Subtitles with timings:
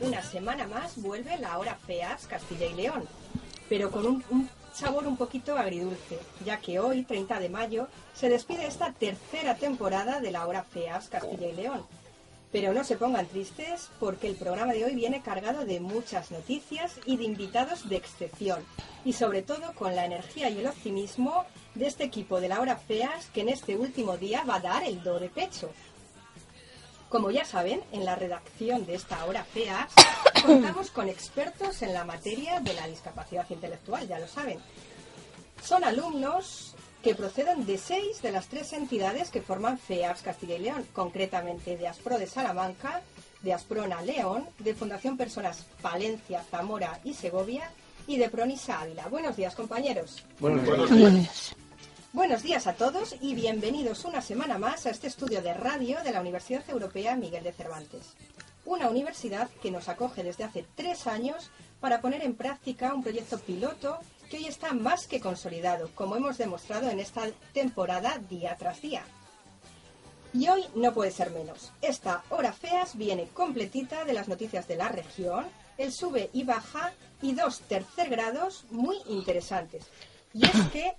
[0.00, 3.04] Una semana más vuelve la hora feas Castilla y León,
[3.68, 8.28] pero con un, un sabor un poquito agridulce, ya que hoy, 30 de mayo, se
[8.28, 11.82] despide esta tercera temporada de la hora feas Castilla y León.
[12.52, 17.00] Pero no se pongan tristes porque el programa de hoy viene cargado de muchas noticias
[17.06, 18.62] y de invitados de excepción.
[19.04, 22.76] Y sobre todo con la energía y el optimismo de este equipo de la hora
[22.76, 25.70] feas que en este último día va a dar el do de pecho.
[27.14, 29.92] Como ya saben, en la redacción de esta hora feas
[30.44, 34.58] contamos con expertos en la materia de la discapacidad intelectual, ya lo saben.
[35.62, 36.74] Son alumnos
[37.04, 41.76] que proceden de seis de las tres entidades que forman FEAPS Castilla y León, concretamente
[41.76, 43.00] de Aspro de Salamanca,
[43.42, 47.70] de Asprona León, de Fundación Personas Palencia, Zamora y Segovia
[48.08, 49.06] y de Pronisa Ávila.
[49.06, 50.24] Buenos días, compañeros.
[50.40, 50.90] Buenos días.
[50.90, 51.54] Buenos días
[52.66, 56.62] a todos y bienvenidos una semana más a este estudio de radio de la Universidad
[56.70, 58.14] Europea Miguel de Cervantes.
[58.64, 63.38] Una universidad que nos acoge desde hace tres años para poner en práctica un proyecto
[63.38, 63.98] piloto
[64.30, 69.02] que hoy está más que consolidado, como hemos demostrado en esta temporada día tras día.
[70.32, 71.72] Y hoy no puede ser menos.
[71.82, 75.44] Esta hora feas viene completita de las noticias de la región,
[75.76, 79.84] el sube y baja y dos tercer grados muy interesantes.
[80.32, 80.94] Y es que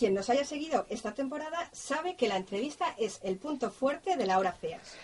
[0.00, 4.24] quien nos haya seguido esta temporada sabe que la entrevista es el punto fuerte de
[4.24, 4.94] la hora feas.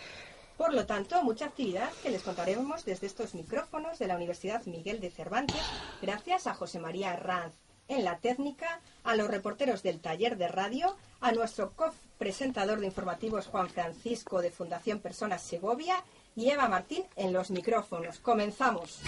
[0.56, 5.00] Por lo tanto, mucha actividad que les contaremos desde estos micrófonos de la Universidad Miguel
[5.00, 5.60] de Cervantes,
[6.00, 7.52] gracias a José María Ranz
[7.88, 13.48] en la técnica, a los reporteros del taller de radio, a nuestro co-presentador de informativos
[13.48, 16.02] Juan Francisco de Fundación Personas Segovia
[16.34, 18.18] y Eva Martín en los micrófonos.
[18.20, 19.00] Comenzamos.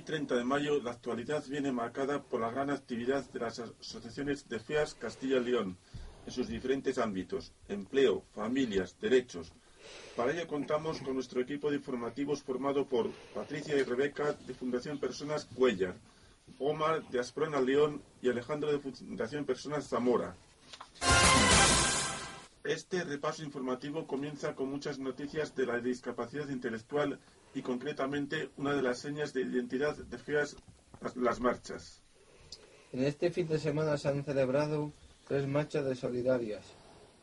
[0.00, 4.48] Hoy, 30 de mayo, la actualidad viene marcada por la gran actividad de las asociaciones
[4.48, 5.76] de FEAS Castilla León
[6.24, 9.52] en sus diferentes ámbitos, empleo, familias, derechos.
[10.16, 14.98] Para ello contamos con nuestro equipo de informativos formado por Patricia y Rebeca de Fundación
[14.98, 15.96] Personas Cuellar,
[16.58, 20.34] Omar de Asprona León y Alejandro de Fundación Personas Zamora.
[22.64, 27.20] Este repaso informativo comienza con muchas noticias de la discapacidad intelectual
[27.54, 30.56] y concretamente una de las señas de identidad de FEAS,
[31.16, 32.00] las, marchas.
[32.92, 34.92] En este fin de semana se han celebrado
[35.26, 36.64] tres marchas de solidarias.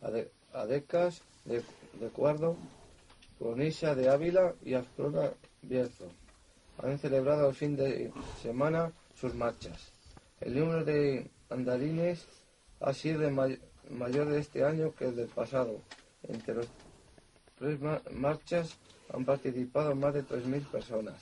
[0.01, 1.61] Ade- Adecas de,
[1.99, 2.57] de Cuardo,
[3.39, 6.07] Conisa de Ávila y Asprona Bierzo.
[6.81, 8.11] Han celebrado el fin de
[8.41, 9.91] semana sus marchas.
[10.41, 12.25] El número de andarines
[12.79, 13.29] ha sido
[13.89, 15.81] mayor de este año que el del pasado.
[16.23, 16.67] Entre las
[17.57, 18.77] tres ma- marchas
[19.13, 21.21] han participado más de 3.000 personas.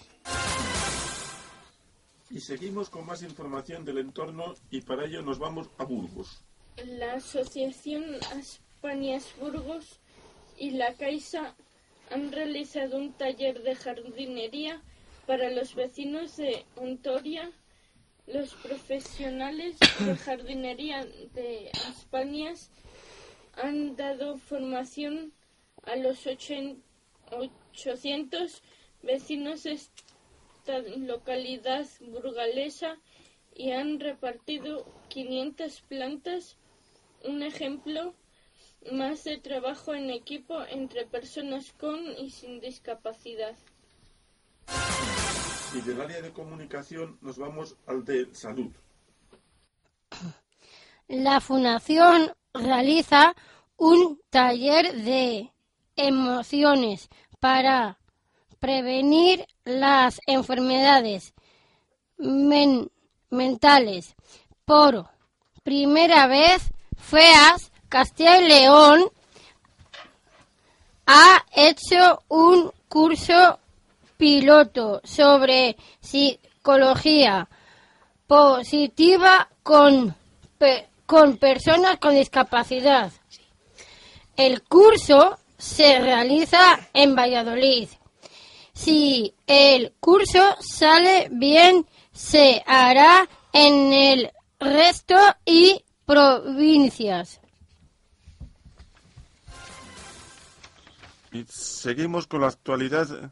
[2.32, 6.42] Y seguimos con más información del entorno y para ello nos vamos a Burgos.
[6.84, 8.04] La Asociación
[8.36, 10.00] Aspanias Burgos
[10.58, 11.56] y la Caixa
[12.12, 14.82] han realizado un taller de jardinería
[15.28, 17.52] para los vecinos de Ontoria.
[18.28, 22.72] Los profesionales de jardinería de Aspanias
[23.62, 25.32] han dado formación
[25.86, 26.82] a los ochen-
[27.32, 28.62] 800
[29.02, 32.98] vecinos de esta localidad burgalesa
[33.56, 36.58] y han repartido 500 plantas,
[37.24, 38.14] un ejemplo
[38.92, 43.56] más de trabajo en equipo entre personas con y sin discapacidad.
[45.74, 48.72] Y del área de comunicación nos vamos al de salud.
[51.08, 53.36] La Fundación realiza
[53.78, 55.52] un taller de
[55.96, 57.10] emociones
[57.40, 57.98] para
[58.60, 61.34] prevenir las enfermedades
[62.18, 62.90] men-
[63.30, 64.16] mentales.
[64.66, 65.08] Por
[65.64, 69.06] primera vez, FEAS Castilla y León
[71.06, 73.60] ha hecho un curso
[74.18, 77.48] piloto sobre psicología
[78.28, 80.16] positiva con,
[81.06, 83.12] con personas con discapacidad.
[84.36, 87.90] El curso se realiza en Valladolid.
[88.74, 95.16] Si el curso sale bien, se hará en el resto
[95.46, 97.40] y provincias.
[101.32, 103.32] Y seguimos con la actualidad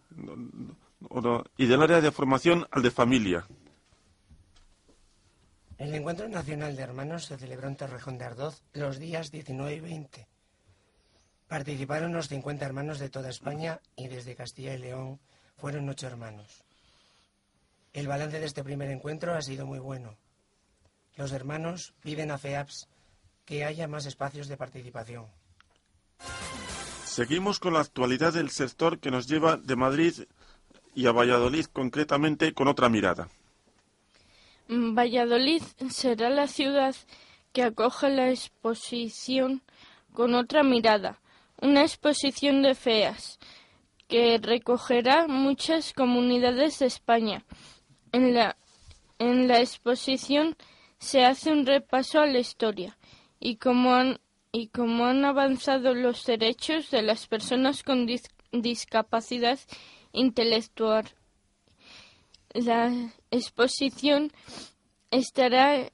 [1.58, 3.48] y del área de formación al de familia.
[5.78, 9.80] El Encuentro Nacional de Hermanos se celebró en Torrejón de Ardoz los días 19 y
[9.82, 10.28] 20.
[11.54, 15.20] Participaron unos 50 hermanos de toda España y desde Castilla y León
[15.56, 16.64] fueron ocho hermanos.
[17.94, 20.18] El balance de este primer encuentro ha sido muy bueno.
[21.16, 22.90] los hermanos piden a FEAPS
[23.46, 25.28] que haya más espacios de participación.
[27.06, 30.24] Seguimos con la actualidad del sector que nos lleva de Madrid
[30.96, 33.30] y a Valladolid concretamente con otra mirada.
[34.68, 35.62] Valladolid
[35.92, 36.96] será la ciudad
[37.52, 39.62] que acoge la exposición
[40.14, 41.20] con otra mirada,
[41.62, 43.40] una exposición de feas
[44.08, 47.44] que recogerá muchas comunidades de España.
[48.12, 48.58] En la,
[49.20, 50.56] en la exposición
[51.00, 52.98] se hace un repaso a la historia
[53.40, 54.20] y cómo han,
[54.52, 58.08] y cómo han avanzado los derechos de las personas con
[58.52, 59.60] discapacidad
[60.12, 61.10] intelectual.
[62.54, 62.92] La
[63.32, 64.32] exposición
[65.10, 65.92] estará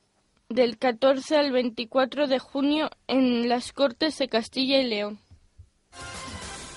[0.49, 5.19] del 14 al 24 de junio en las Cortes de Castilla y León.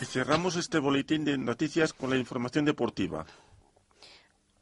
[0.01, 3.25] Y cerramos este boletín de noticias con la información deportiva.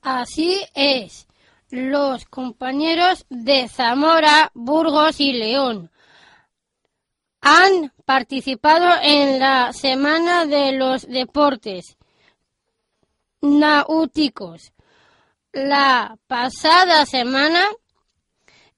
[0.02, 1.26] Así es.
[1.70, 5.90] Los compañeros de Zamora, Burgos y León
[7.40, 11.96] han participado en la Semana de los Deportes
[13.40, 14.72] Náuticos.
[15.52, 17.64] La pasada semana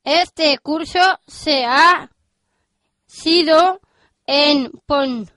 [0.04, 2.10] este curso se ha
[3.06, 3.80] sido
[4.26, 5.30] en, Pon,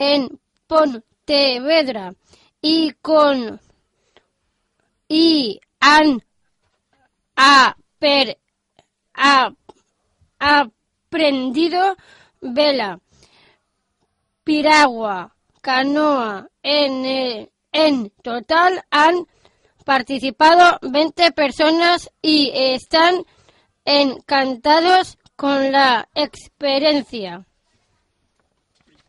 [0.00, 2.14] en Pontevedra
[2.62, 3.60] y con
[5.06, 6.22] y han
[10.38, 11.96] aprendido
[12.40, 13.00] vela,
[14.44, 16.48] piragua, canoa.
[16.62, 19.26] En, en total han
[19.84, 23.24] participado 20 personas y están
[23.84, 27.46] encantados con la experiencia.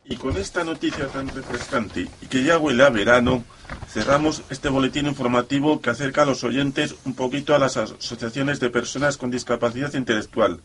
[0.04, 3.44] Y con esta noticia tan refrescante y que ya huele a verano,
[3.88, 8.70] cerramos este boletín informativo que acerca a los oyentes un poquito a las asociaciones de
[8.70, 10.60] personas con discapacidad intelectual.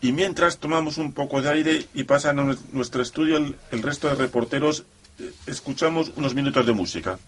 [0.00, 4.14] Y mientras tomamos un poco de aire y pasan a nuestro estudio el, resto de
[4.14, 4.84] reporteros,
[5.18, 7.18] eh, escuchamos unos minutos de música.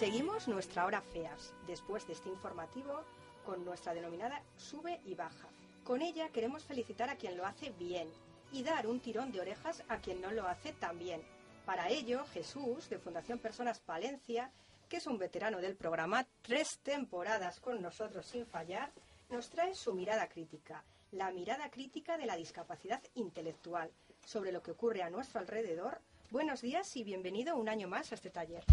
[0.00, 3.04] Seguimos nuestra hora feas, después de este informativo,
[3.44, 5.46] con nuestra denominada sube y baja.
[5.84, 8.08] Con ella queremos felicitar a quien lo hace bien
[8.50, 11.20] y dar un tirón de orejas a quien no lo hace tan bien.
[11.66, 14.50] Para ello, Jesús, de Fundación Personas Palencia,
[14.88, 18.90] que es un veterano del programa, tres temporadas con nosotros sin fallar,
[19.28, 23.90] nos trae su mirada crítica, la mirada crítica de la discapacidad intelectual,
[24.24, 26.00] sobre lo que ocurre a nuestro alrededor.
[26.30, 28.64] Buenos días y bienvenido un año más a este taller.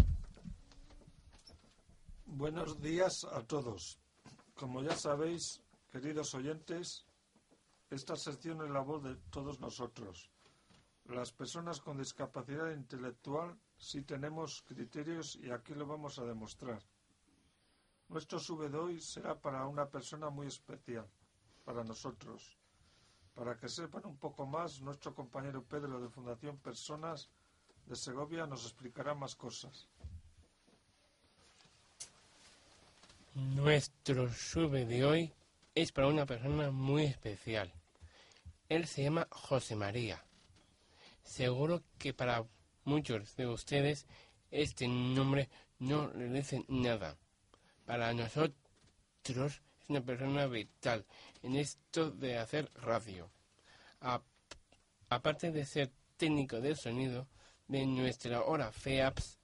[2.30, 3.98] Buenos días a todos.
[4.54, 7.06] Como ya sabéis, queridos oyentes,
[7.90, 10.30] esta sección es la voz de todos nosotros.
[11.06, 16.82] Las personas con discapacidad intelectual sí tenemos criterios y aquí lo vamos a demostrar.
[18.08, 21.08] Nuestro sube de hoy será para una persona muy especial,
[21.64, 22.58] para nosotros.
[23.34, 27.30] Para que sepan un poco más, nuestro compañero Pedro de Fundación Personas
[27.86, 29.88] de Segovia nos explicará más cosas.
[33.38, 35.32] Nuestro sube de hoy
[35.72, 37.72] es para una persona muy especial.
[38.68, 40.24] Él se llama José María.
[41.22, 42.44] Seguro que para
[42.82, 44.06] muchos de ustedes
[44.50, 47.16] este nombre no le dice nada.
[47.86, 48.56] Para nosotros
[49.22, 51.06] es una persona vital
[51.44, 53.30] en esto de hacer radio.
[54.00, 54.20] A-
[55.10, 57.28] aparte de ser técnico de sonido
[57.68, 59.38] de nuestra hora FEAPS,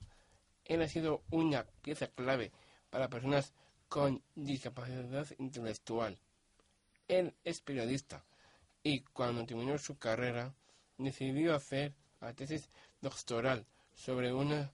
[0.65, 2.51] él ha sido una pieza clave
[2.89, 3.53] para personas
[3.87, 6.17] con discapacidad intelectual.
[7.07, 8.23] Él es periodista
[8.83, 10.53] y cuando terminó su carrera
[10.97, 12.69] decidió hacer la tesis
[13.01, 14.71] doctoral sobre una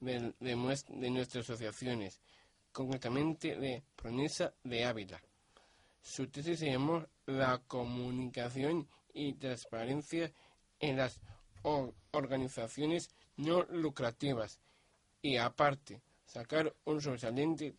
[0.00, 2.20] de, nuestras asociaciones,
[2.72, 5.20] concretamente de Pronesa de Ávila.
[6.02, 10.32] Su tesis se llamó La comunicación y transparencia
[10.80, 11.20] en las
[12.12, 14.60] organizaciones no lucrativas
[15.20, 16.00] y aparte
[16.38, 17.72] sacar un sobresaliente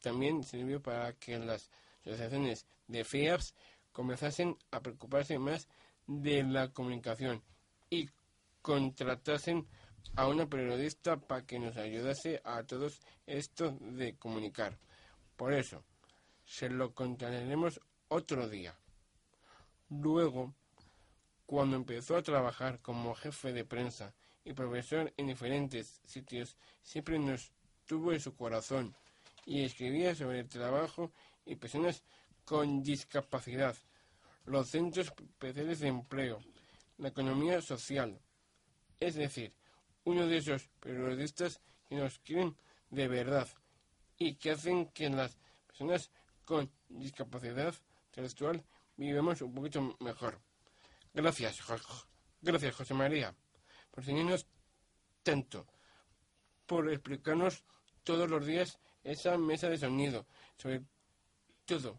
[0.00, 1.70] también, sirvió para que las
[2.04, 3.54] asociaciones de FIAPS
[3.92, 5.68] comenzasen a preocuparse más
[6.08, 7.44] de la comunicación
[7.88, 8.08] y
[8.60, 9.68] contratasen
[10.16, 14.80] a una periodista para que nos ayudase a todos esto de comunicar.
[15.36, 15.84] Por eso,
[16.44, 18.76] se lo contaremos otro día.
[19.90, 20.54] Luego,
[21.46, 24.12] cuando empezó a trabajar como jefe de prensa
[24.44, 27.52] y profesor en diferentes sitios, siempre nos
[27.86, 28.94] tuvo en su corazón
[29.44, 31.12] y escribía sobre el trabajo
[31.44, 32.02] y personas
[32.44, 33.76] con discapacidad,
[34.44, 36.38] los centros especiales de empleo,
[36.98, 38.18] la economía social.
[39.00, 39.52] Es decir,
[40.04, 42.56] uno de esos periodistas que nos quieren
[42.90, 43.48] de verdad
[44.18, 46.10] y que hacen que las personas
[46.44, 47.74] con discapacidad
[48.08, 48.64] intelectual
[48.96, 50.40] vivamos un poquito mejor.
[51.12, 51.76] Gracias, Jo-
[52.40, 53.34] gracias José María,
[53.90, 54.46] por enseñarnos
[55.22, 55.66] tanto,
[56.66, 57.64] por explicarnos
[58.06, 60.84] todos los días esa mesa de sonido, sobre
[61.66, 61.98] todo,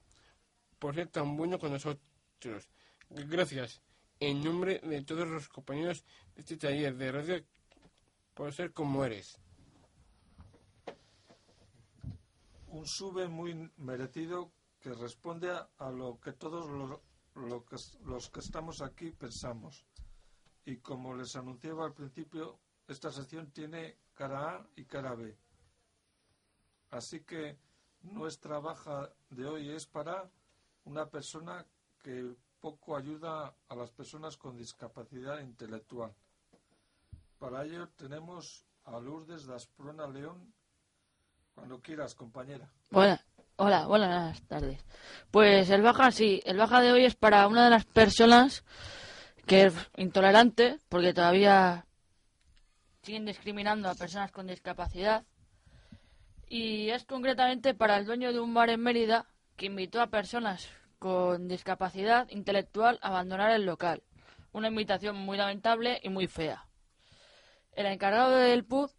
[0.80, 2.70] por ser tan bueno con nosotros.
[3.10, 3.82] Gracias,
[4.22, 7.46] en nombre de todos los compañeros de este taller de radio,
[8.34, 9.38] por ser como eres.
[12.68, 17.02] Un sube muy merecido que responde a, lo que todos lo-
[17.36, 19.86] lo que los que estamos aquí pensamos.
[20.66, 25.38] Y como les anunciaba al principio, esta sección tiene cara A y cara B.
[26.92, 27.58] Así que
[28.02, 30.30] nuestra baja de hoy es para
[30.86, 31.66] una persona
[32.02, 36.14] que poco ayuda a las personas con discapacidad intelectual.
[37.40, 40.54] Para ello tenemos a Lourdes Dasprona León.
[41.54, 42.70] Cuando quieras, compañera.
[42.92, 43.24] Buena-
[43.58, 44.84] hola, buenas tardes.
[45.32, 48.64] Pues el baja, sí, el baja de hoy es para una de las personas
[49.46, 51.86] que es intolerante, porque todavía
[53.02, 55.26] siguen discriminando a personas con discapacidad.
[56.50, 59.26] Y es concretamente para el dueño de un bar en Mérida
[59.58, 64.04] que invitó a personas con discapacidad intelectual a abandonar el local.
[64.54, 66.66] Una invitación muy lamentable y muy fea.
[67.74, 68.90] El encargado del pub,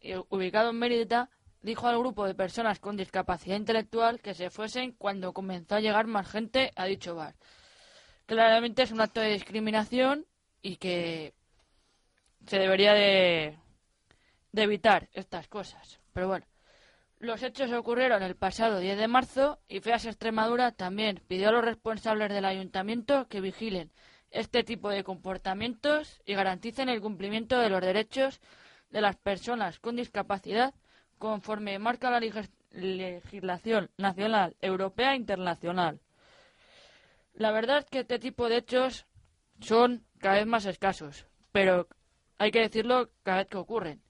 [0.00, 1.30] eh, ubicado en Mérida,
[1.62, 6.06] dijo al grupo de personas con discapacidad intelectual que se fuesen cuando comenzó a llegar
[6.06, 7.34] más gente a dicho bar.
[8.26, 10.26] Claramente es un acto de discriminación
[10.60, 11.34] y que
[12.46, 13.58] se debería de,
[14.52, 16.00] de evitar estas cosas.
[16.12, 16.46] Pero bueno,
[17.20, 21.64] los hechos ocurrieron el pasado 10 de marzo y FEAS Extremadura también pidió a los
[21.64, 23.90] responsables del ayuntamiento que vigilen
[24.30, 28.40] este tipo de comportamientos y garanticen el cumplimiento de los derechos
[28.90, 30.74] de las personas con discapacidad
[31.18, 36.00] conforme marca la legis- legislación nacional, europea e internacional.
[37.34, 39.06] La verdad es que este tipo de hechos
[39.60, 41.88] son cada vez más escasos, pero
[42.38, 44.02] hay que decirlo cada vez que ocurren.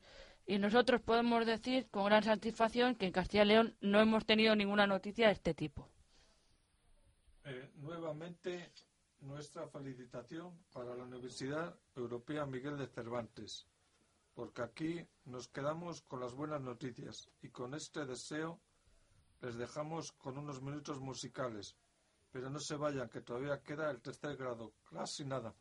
[0.51, 4.57] Y nosotros podemos decir con gran satisfacción que en Castilla y León no hemos tenido
[4.57, 5.87] ninguna noticia de este tipo.
[7.45, 8.73] Eh, nuevamente,
[9.21, 13.67] nuestra felicitación para la Universidad Europea Miguel de Cervantes,
[14.33, 18.59] porque aquí nos quedamos con las buenas noticias y con este deseo
[19.43, 21.77] les dejamos con unos minutos musicales.
[22.33, 25.55] Pero no se vayan, que todavía queda el tercer grado, casi nada.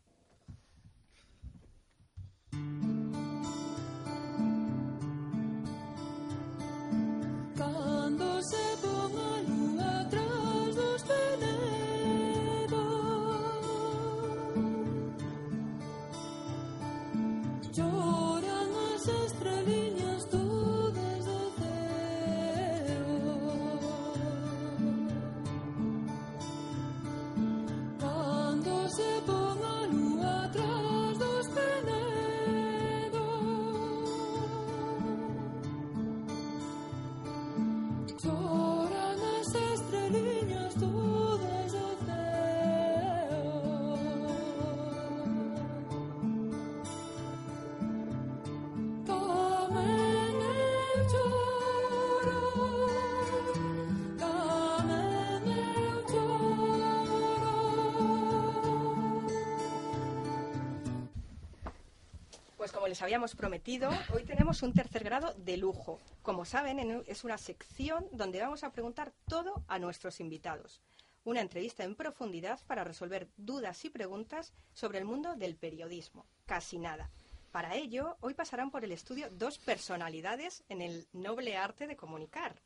[62.77, 65.99] Como les habíamos prometido, hoy tenemos un tercer grado de lujo.
[66.21, 70.79] Como saben, en- es una sección donde vamos a preguntar todo a nuestros invitados.
[71.23, 76.27] Una entrevista en profundidad para resolver dudas y preguntas sobre el mundo del periodismo.
[76.45, 77.09] Casi nada.
[77.51, 82.61] Para ello, hoy pasarán por el estudio dos personalidades en el noble arte de comunicar.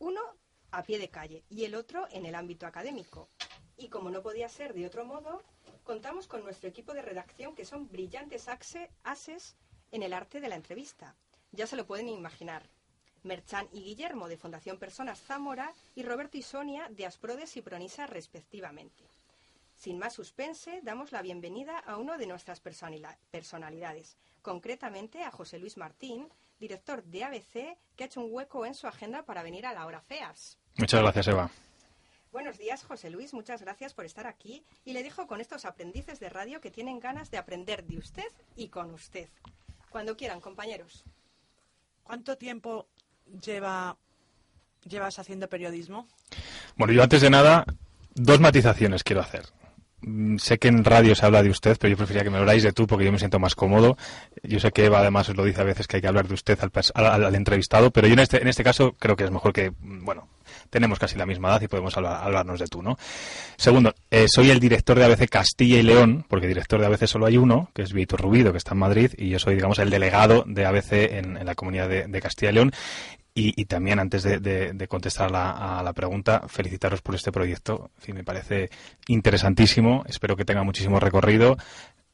[0.00, 0.20] Uno
[0.70, 3.30] a pie de calle y el otro en el ámbito académico.
[3.78, 5.42] Y como no podía ser de otro modo,
[5.90, 8.46] contamos con nuestro equipo de redacción que son brillantes
[9.02, 9.56] ases
[9.90, 11.16] en el arte de la entrevista.
[11.50, 12.62] Ya se lo pueden imaginar.
[13.24, 18.06] Merchan y Guillermo de Fundación Personas Zamora y Roberto y Sonia de Asprodes y Pronisa
[18.06, 19.02] respectivamente.
[19.74, 25.76] Sin más suspense, damos la bienvenida a uno de nuestras personalidades, concretamente a José Luis
[25.76, 26.28] Martín,
[26.60, 29.86] director de ABC, que ha hecho un hueco en su agenda para venir a la
[29.86, 30.56] hora feas.
[30.76, 31.50] Muchas gracias, Eva.
[32.32, 33.34] Buenos días, José Luis.
[33.34, 34.62] Muchas gracias por estar aquí.
[34.84, 38.28] Y le dejo con estos aprendices de radio que tienen ganas de aprender de usted
[38.54, 39.28] y con usted.
[39.90, 41.04] Cuando quieran, compañeros.
[42.04, 42.86] ¿Cuánto tiempo
[43.42, 43.96] lleva
[44.84, 46.06] llevas haciendo periodismo?
[46.76, 47.64] Bueno, yo antes de nada,
[48.14, 49.46] dos matizaciones quiero hacer.
[50.02, 52.62] Mm, Sé que en radio se habla de usted, pero yo preferiría que me habláis
[52.62, 53.96] de tú porque yo me siento más cómodo.
[54.42, 56.34] Yo sé que Eva además os lo dice a veces que hay que hablar de
[56.34, 56.58] usted
[56.94, 60.04] al, entrevistado, pero yo en este, en este caso creo que es mejor que, mm,
[60.04, 60.28] bueno,
[60.70, 62.96] tenemos casi la misma edad y podemos hablar- hablarnos de tú, ¿no?
[63.56, 67.26] Segundo, eh, soy el director de ABC Castilla y León, porque director de ABC solo
[67.26, 69.90] hay uno, que es Víctor Rubido, que está en Madrid, y yo soy, digamos, el
[69.90, 72.72] delegado de ABC en, la comunidad de Castilla y León.
[73.32, 77.90] Y, y también, antes de, contestar a la, pregunta, felicitaros por este proyecto.
[78.08, 78.70] Me parece
[79.06, 80.04] interesantísimo.
[80.08, 81.56] Espero que tenga muchísimo recorrido.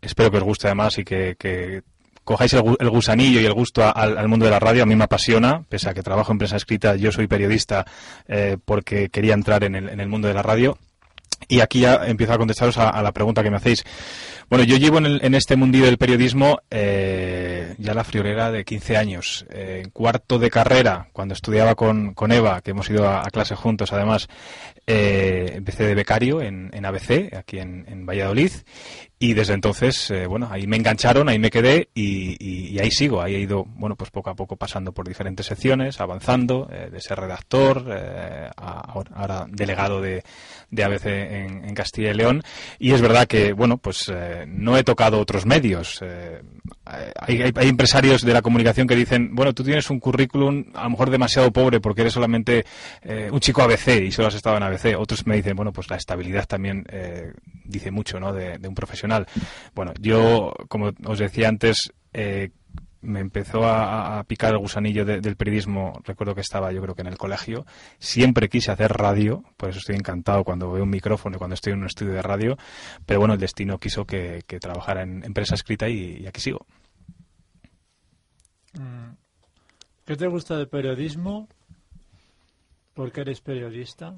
[0.02, 1.82] Espero que os guste además y que,
[2.22, 4.82] cojáis el, gu- el gusanillo y el gusto al mundo de la radio.
[4.82, 7.86] A mí me apasiona, pese a que trabajo en prensa escrita, yo soy periodista
[8.28, 10.76] eh, porque quería entrar en el, en el mundo de la radio.
[11.48, 13.84] Y aquí ya empiezo a contestaros a, la pregunta que me hacéis.
[14.48, 18.64] Bueno, yo llevo en, el- en este mundillo del periodismo eh, ya la friolera de
[18.64, 19.46] 15 años.
[19.50, 24.28] Eh, cuarto de carrera, cuando estudiaba con, Eva, que hemos ido a, clase juntos además,
[24.86, 28.50] eh, empecé de becario en, ABC, aquí en Valladolid.
[29.18, 33.22] Y desde entonces, eh, bueno, ahí me engancharon, ahí me quedé y, y- ahí sigo.
[33.22, 37.00] Ahí he ido, bueno, pues poco a poco pasando por diferentes secciones, avanzando, eh, de
[37.00, 40.22] ser redactor, eh, a- ahora, delegado de,
[40.70, 42.42] de ABC en, Castilla y León.
[42.78, 45.98] Y es verdad que, bueno, pues eh, no he tocado otros medios.
[46.02, 46.42] Eh,
[46.84, 50.84] hay, hay- hay empresarios de la comunicación que dicen, bueno, tú tienes un currículum a
[50.84, 52.66] lo mejor demasiado pobre porque eres solamente
[53.32, 54.94] un chico ABC y solo has estado en ABC.
[54.98, 56.84] Otros me dicen, bueno, pues la estabilidad también
[57.68, 58.32] dice mucho, ¿no?
[58.32, 59.26] De, un profesional.
[59.74, 62.50] Bueno, yo, como os decía antes, eh,
[63.02, 66.00] me empezó a, picar el gusanillo de- del periodismo.
[66.04, 67.64] Recuerdo que estaba, yo creo que en el colegio.
[67.98, 71.72] Siempre quise hacer radio, por eso estoy encantado cuando veo un micrófono y cuando estoy
[71.74, 72.56] en un estudio de radio.
[73.04, 76.66] Pero bueno, el destino quiso que, que trabajara en empresa escrita y, y aquí sigo.
[78.74, 79.14] Mm.
[80.04, 81.48] ¿Qué te gusta del periodismo?
[82.94, 84.14] ¿Por qué eres periodista?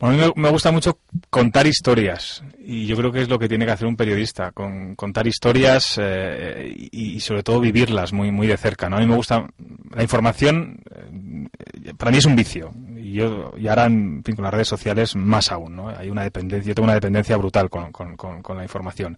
[0.00, 0.98] A mí me, gusta mucho
[1.30, 4.94] contar historias y yo creo que es lo que tiene que hacer un periodista, con,
[4.96, 8.88] contar historias eh, y, sobre todo vivirlas muy muy de cerca.
[8.90, 8.96] ¿no?
[8.96, 9.46] A mí me gusta
[9.94, 14.44] la información, eh, para mí es un vicio y yo y ahora en fin, con
[14.44, 15.76] las redes sociales más aún.
[15.76, 15.88] ¿no?
[15.88, 19.16] Hay una dependencia, yo tengo una dependencia brutal con, con- con- la información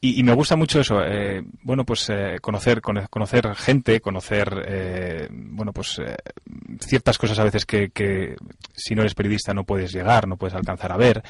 [0.00, 1.02] y, me gusta mucho eso.
[1.04, 6.00] eh, bueno, pues eh, conocer cono- conocer gente, conocer bueno pues
[6.80, 8.36] ciertas cosas a veces que, que
[8.74, 11.22] si no eres periodista no puedes llegar, no puedes alcanzar a ver.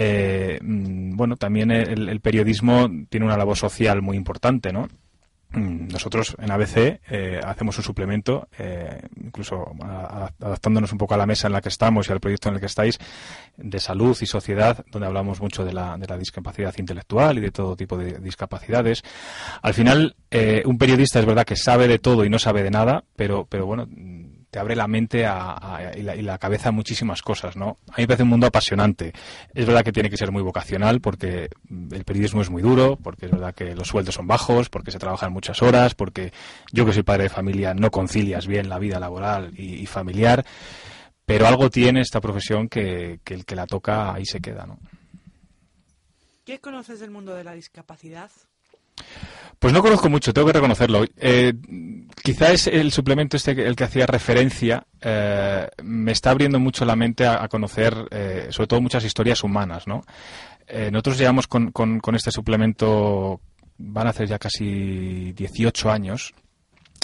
[0.00, 4.88] Eh, mm, bueno, también el, periodismo tiene una labor social muy importante, ¿no?
[5.50, 9.72] Mm, Nosotros en ABC eh, hacemos un suplemento, eh, incluso
[10.38, 12.60] adaptándonos un poco a la mesa en la que estamos y al proyecto en el
[12.60, 12.98] que estáis,
[13.56, 17.50] de salud y sociedad, donde hablamos mucho de la, de la discapacidad intelectual y de
[17.50, 19.02] todo tipo de discapacidades.
[19.62, 20.14] Al final,
[20.64, 23.66] un periodista es verdad que sabe de todo y no sabe de nada, pero, pero
[23.66, 23.88] bueno,
[24.50, 27.78] te abre la mente a- y, la, y la cabeza a muchísimas cosas, ¿no?
[27.88, 29.12] A mí me parece un mundo apasionante.
[29.54, 31.48] Es verdad que tiene que ser muy vocacional porque
[31.90, 34.98] el periodismo es muy duro, porque es verdad que los sueldos son bajos, porque se
[34.98, 36.32] trabajan muchas horas, porque
[36.72, 40.44] yo que soy padre de familia no concilias bien la vida laboral y, y familiar,
[41.26, 44.78] pero algo tiene esta profesión que, que el que la toca ahí se queda, ¿no?
[46.46, 48.30] ¿Qué conoces del mundo de la discapacidad?
[49.58, 51.04] Pues no conozco mucho, tengo que reconocerlo.
[51.16, 51.52] Eh,
[52.22, 56.94] quizá es el suplemento este el que hacía referencia, eh, me está abriendo mucho la
[56.94, 60.02] mente a, conocer, eh, sobre todo muchas historias humanas, ¿no?
[60.68, 63.40] Eh, nosotros llevamos con, con- este suplemento,
[63.78, 66.34] van a hacer ya casi 18 años,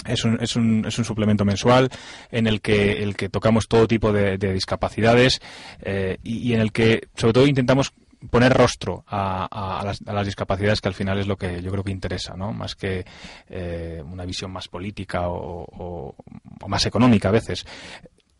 [0.05, 1.89] es un, es, un, es un suplemento mensual
[2.31, 5.41] en el que, tocamos todo tipo de, de discapacidades
[5.81, 7.91] eh, y en el que sobre todo intentamos
[8.29, 11.83] poner rostro a, las, a las discapacidades que al final es lo que yo creo
[11.83, 12.53] que interesa, ¿no?
[12.53, 13.05] Más que
[13.49, 16.15] eh, una visión más política o,
[16.67, 17.65] más económica a veces.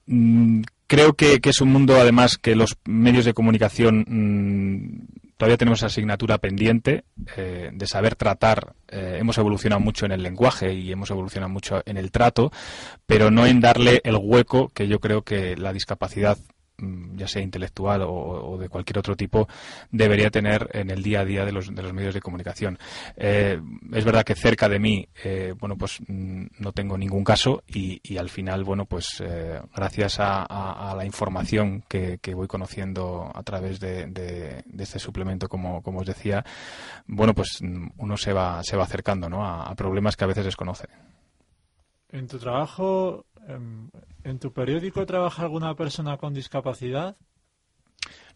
[0.08, 5.84] Mm, creo que, es un mundo, además, que los medios de comunicación mm, todavía tenemos
[5.84, 7.04] asignatura pendiente
[7.36, 8.74] eh, de saber tratar.
[8.88, 12.52] Eh, hemos evolucionado mucho en el lenguaje y hemos evolucionado mucho en el trato,
[13.06, 16.38] pero no en darle el hueco que yo creo que la discapacidad
[16.77, 19.47] ya sea intelectual o, de cualquier otro tipo,
[19.91, 22.77] debería tener en el día a día de los, de los medios de comunicación.
[23.15, 23.59] Eh,
[23.93, 27.99] es verdad que cerca de mí, eh, bueno, pues mm, no tengo ningún caso y,
[28.03, 33.43] y al final, bueno, pues eh, gracias a, la información que, que voy conociendo a
[33.43, 36.45] través de, de- este suplemento, como, como os decía,
[37.07, 39.45] bueno, pues mm, uno se va, se va acercando, ¿no?
[39.45, 40.88] A, problemas que a veces desconoce.
[42.09, 47.15] ¿En tu trabajo, en tu periódico trabaja alguna persona con discapacidad?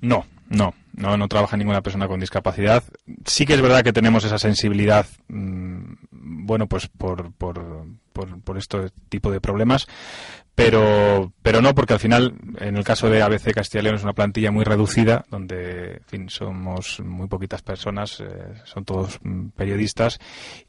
[0.01, 2.83] No, no, no, no trabaja ninguna persona con discapacidad.
[3.25, 8.57] Sí que es verdad que tenemos esa sensibilidad, mm, bueno, pues por, por, por, por
[8.57, 9.87] este tipo de problemas,
[10.59, 14.03] pero, pero no, porque al final, en el caso de ABC Castilla y León es
[14.03, 18.25] una plantilla muy reducida, donde, en fin, somos muy poquitas personas, eh,
[18.65, 20.19] son todos mm, periodistas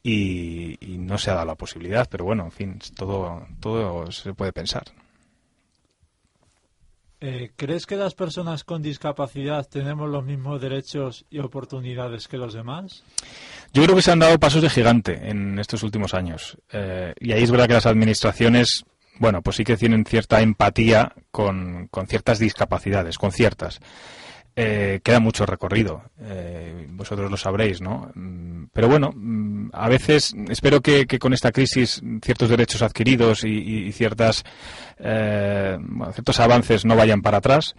[0.02, 4.32] y, y no se ha dado la posibilidad, pero bueno, en fin, todo, todo se
[4.32, 4.84] puede pensar.
[7.22, 12.54] Eh, ¿Crees que las personas con discapacidad tenemos los mismos derechos y oportunidades que los
[12.54, 13.04] demás?
[13.74, 16.56] Yo creo que se han dado pasos de gigante en estos últimos años.
[16.72, 18.86] Eh, y ahí es verdad que las administraciones,
[19.20, 23.78] bueno, pues sí que tienen cierta empatía con, con ciertas discapacidades, con ciertas.
[24.56, 26.02] Eh, queda mucho recorrido.
[26.22, 28.10] Eh, vosotros lo sabréis, ¿no?
[28.14, 33.44] Mm, Pero bueno, mm, a veces espero que, que con esta crisis ciertos derechos adquiridos
[33.44, 34.42] y, ciertas,
[34.98, 35.78] eh,
[36.14, 37.74] ciertos avances no vayan para atrás.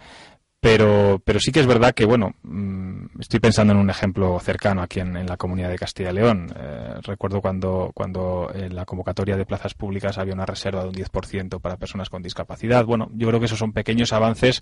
[0.62, 4.84] Pero, pero sí que es verdad que, bueno, mm, estoy pensando en un ejemplo cercano
[4.84, 6.54] aquí en, en la comunidad de Castilla y León.
[6.56, 10.94] Eh, recuerdo cuando, cuando en la convocatoria de plazas públicas había una reserva de un
[10.94, 12.86] 10% para personas con discapacidad.
[12.86, 14.62] Bueno, yo creo que esos son pequeños avances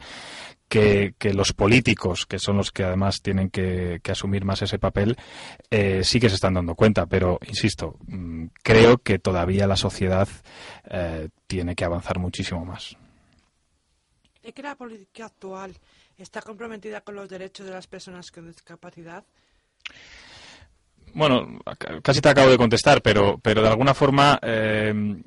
[0.69, 4.79] que, que los políticos, que son los que además tienen que, que asumir más ese
[4.79, 5.17] papel,
[5.69, 7.07] eh, sí que se están dando cuenta.
[7.07, 10.29] Pero, insisto, mm, creo que todavía la sociedad
[10.89, 12.95] eh, tiene que avanzar muchísimo más.
[14.49, 15.75] ¿Cree que la política actual
[16.17, 19.23] está comprometida con los derechos de las personas con discapacidad?
[21.13, 21.59] Bueno,
[22.01, 25.21] casi te acabo de contestar, pero, pero de alguna forma eh,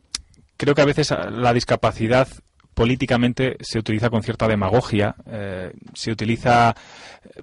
[0.56, 2.26] creo que a veces la discapacidad
[2.74, 6.74] políticamente se utiliza con cierta demagogia, eh, se utiliza
[7.22, 7.42] eh,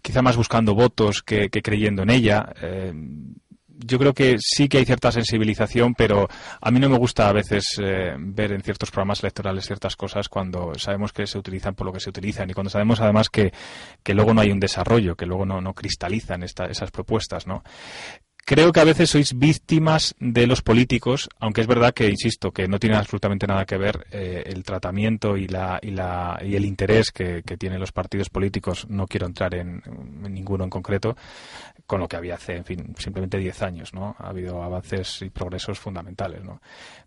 [0.00, 2.54] quizá más buscando votos que, creyendo en ella.
[3.78, 6.28] Yo creo que sí que hay cierta sensibilización, pero
[6.60, 10.28] a mí no me gusta a veces eh, ver en ciertos programas electorales ciertas cosas
[10.28, 13.52] cuando sabemos que se utilizan por lo que se utilizan y cuando sabemos además que,
[14.02, 17.62] que luego no hay un desarrollo, que luego no, no cristalizan esta- esas propuestas, ¿no?
[18.46, 22.68] Creo que a veces sois víctimas de los políticos, aunque es verdad que, insisto, que
[22.68, 26.66] no tiene absolutamente nada que ver eh, el tratamiento y, la, y, la, y el
[26.66, 31.16] interés que, tienen los partidos políticos, no quiero entrar en, en ninguno en concreto,
[31.86, 34.14] con lo que había hace, en fin, simplemente 10 años, ¿no?
[34.18, 36.60] Ha habido avances y progresos fundamentales, ¿no?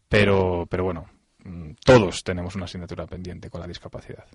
[0.10, 1.06] Pero, pero bueno,
[1.44, 4.26] mm, todos tenemos una asignatura pendiente con la discapacidad.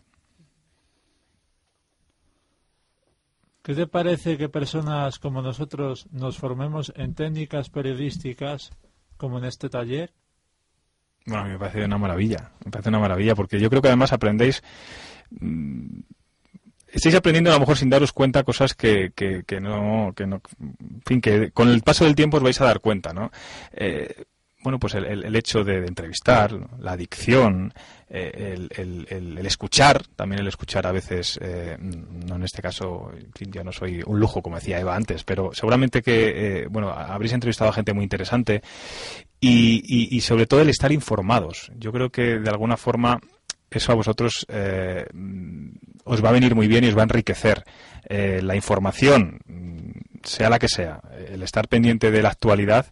[3.63, 8.71] ¿Qué te parece que personas como nosotros nos formemos en técnicas periodísticas
[9.17, 10.13] como en este taller?
[11.25, 13.87] Bueno, a mí me parece una maravilla, me parece una maravilla, porque yo creo que
[13.87, 14.65] además aprendéis,
[15.31, 16.01] mm,
[16.89, 21.03] estáis aprendiendo a lo mejor sin daros cuenta cosas que, que, no, que no, en
[21.07, 23.31] fin, que con el paso del tiempo os vais a dar cuenta, ¿no?
[23.73, 24.25] Eh,
[24.65, 27.73] bueno, pues el hecho de, de entrevistar, la adicción,
[28.15, 33.73] eh, el, escuchar, también el escuchar a veces, eh, no en este caso, yo no
[33.73, 37.73] soy un lujo, como decía Eva antes, pero seguramente que, eh, bueno, habréis entrevistado a
[37.73, 38.61] gente muy interesante
[39.41, 41.73] y, sobre todo el estar informados.
[41.79, 43.19] Yo creo que de alguna forma
[43.71, 44.47] eso a vosotros
[46.05, 47.65] os va a venir muy bien y os va a enriquecer.
[48.11, 49.39] La información,
[50.23, 52.87] sea la que sea, el estar pendiente de la actualidad,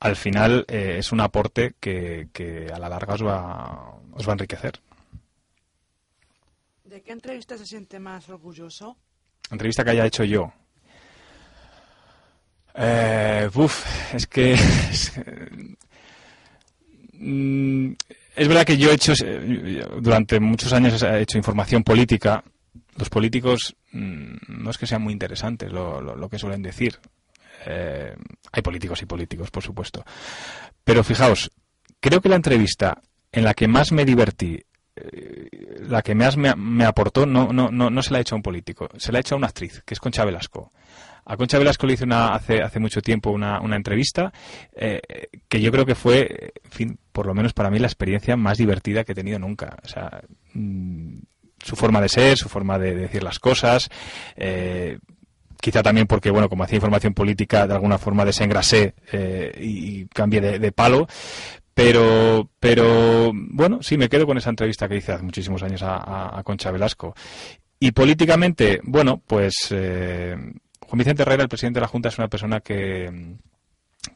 [0.00, 4.32] al final eh, es un aporte que, que a la larga os va, os va
[4.32, 4.80] a enriquecer.
[6.84, 8.96] ¿De qué entrevista se siente más orgulloso?
[9.50, 10.52] Entrevista que haya hecho yo.
[12.74, 14.52] Eh, uf, es que
[14.90, 15.12] es,
[17.14, 17.92] mm,
[18.36, 19.14] es verdad que yo he hecho
[20.00, 22.44] durante muchos años he hecho información política.
[22.96, 26.98] Los políticos mm, no es que sean muy interesantes lo, lo- lo que suelen decir.
[27.66, 28.14] Eh,
[28.52, 30.04] hay políticos y políticos, por supuesto.
[30.84, 31.50] Pero fijaos,
[32.00, 33.00] creo que la entrevista
[33.32, 34.62] en la que más me divertí
[34.96, 35.48] eh,
[35.88, 38.38] la que más me, me aportó no, no, no, no se la ha hecho a
[38.38, 40.72] un político, se la ha hecho a una actriz, que es Concha Velasco.
[41.26, 44.32] A Concha Velasco le hice una, hace, hace mucho tiempo una, una entrevista
[44.74, 45.00] eh,
[45.48, 48.58] que yo creo que fue, en fin, por lo menos para mí, la experiencia más
[48.58, 49.76] divertida que he tenido nunca.
[49.82, 50.22] O sea,
[50.54, 51.18] mm,
[51.62, 53.90] su forma de ser, su forma de, de decir las cosas.
[55.60, 60.40] Quizá también porque, bueno, como hacía información política, de alguna forma desengrasé eh, y, cambié
[60.40, 61.06] de, palo.
[61.74, 66.38] Pero, pero, bueno, sí, me quedo con esa entrevista que hice hace muchísimos años a,
[66.38, 67.14] a- Concha Velasco.
[67.78, 70.34] Y políticamente, bueno, pues eh,
[70.80, 73.36] Juan Vicente Herrera, el presidente de la Junta, es una persona que,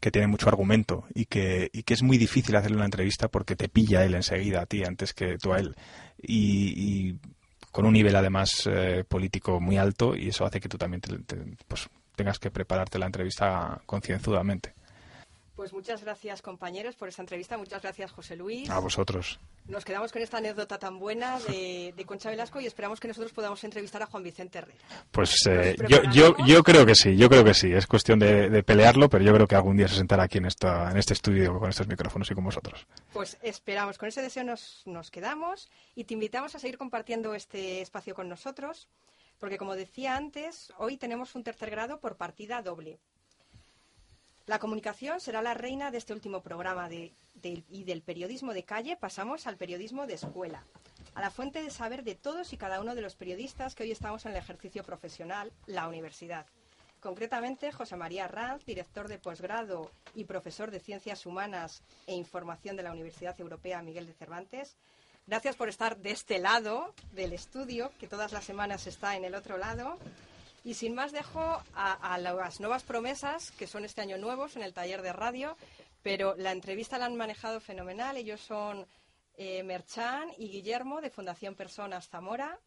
[0.01, 3.57] que tiene mucho argumento y que, y que es muy difícil hacerle una entrevista porque
[3.57, 5.75] te pilla él enseguida a ti antes que tú a él.
[6.23, 7.17] Y
[7.71, 11.37] con un nivel además eh, político muy alto y eso hace que tú también te-
[11.69, 14.75] pues, tengas que prepararte la entrevista concienzudamente.
[15.61, 18.71] Pues muchas gracias compañeros por esta entrevista, muchas gracias José Luis.
[18.71, 19.39] A vosotros.
[19.69, 23.31] Nos quedamos con esta anécdota tan buena de, de Concha Velasco y esperamos que nosotros
[23.35, 24.79] podamos entrevistar a Juan Vicente Herrera.
[25.11, 27.71] Pues eh, yo, yo, yo creo que sí, yo creo que sí.
[27.75, 30.47] Es cuestión de, de pelearlo, pero yo creo que algún día se sentará aquí en,
[30.47, 32.87] esta, en este estudio con estos micrófonos y con vosotros.
[33.13, 37.83] Pues esperamos, con ese deseo nos, nos quedamos y te invitamos a seguir compartiendo este
[37.83, 38.89] espacio con nosotros,
[39.39, 42.99] porque como decía antes, hoy tenemos un tercer grado por partida doble.
[44.51, 47.13] La comunicación será la reina de este último programa de,
[47.45, 50.65] y del periodismo de calle pasamos al periodismo de escuela,
[51.15, 53.93] a la fuente de saber de todos y cada uno de los periodistas que hoy
[53.93, 56.47] estamos en el ejercicio profesional, la universidad.
[56.99, 62.83] Concretamente, José María Ranz, director de posgrado y profesor de Ciencias Humanas e Información de
[62.83, 64.77] la Universidad Europea Miguel de Cervantes.
[65.29, 69.37] Gracias por estar de este lado del estudio, que todas las semanas está en el
[69.37, 69.97] otro lado.
[70.63, 71.41] Y sin más dejo
[71.75, 75.57] a, las nuevas promesas, que son este año nuevos en el taller de radio,
[76.03, 78.17] pero la entrevista la han manejado fenomenal.
[78.17, 78.87] Ellos son
[79.37, 82.59] eh, Merchan y Guillermo de Fundación Personas Zamora.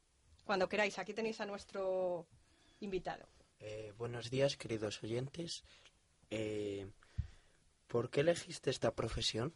[0.43, 2.25] Cuando queráis, aquí tenéis a nuestro
[2.79, 3.27] invitado.
[3.59, 5.63] Eh, buenos días, queridos oyentes.
[6.31, 6.87] Eh,
[7.87, 9.53] ¿Por qué elegiste esta profesión?